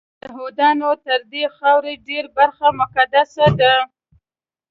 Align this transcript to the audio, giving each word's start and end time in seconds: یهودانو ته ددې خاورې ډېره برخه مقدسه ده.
یهودانو 0.23 0.91
ته 1.03 1.13
ددې 1.21 1.43
خاورې 1.57 1.93
ډېره 2.07 2.29
برخه 2.37 2.67
مقدسه 2.81 3.45
ده. 3.59 3.75